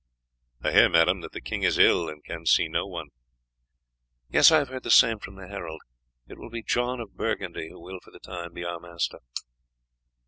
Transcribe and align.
"I 0.63 0.71
hear, 0.71 0.89
madam, 0.89 1.21
that 1.21 1.31
the 1.31 1.39
king 1.41 1.61
is 1.61 1.77
ill, 1.77 2.09
and 2.09 2.23
can 2.23 2.47
see 2.47 2.67
no 2.67 2.87
one." 2.87 3.09
"Yes, 4.31 4.51
I 4.51 4.57
have 4.57 4.69
heard 4.69 4.81
the 4.81 4.89
same 4.89 5.19
from 5.19 5.35
the 5.35 5.47
herald. 5.47 5.81
It 6.27 6.39
will 6.39 6.49
be 6.49 6.63
John 6.63 6.99
of 6.99 7.15
Burgundy 7.15 7.69
who 7.69 7.79
will, 7.79 7.99
for 8.03 8.09
the 8.09 8.17
time, 8.17 8.51
be 8.53 8.63
our 8.65 8.79
master." 8.79 9.19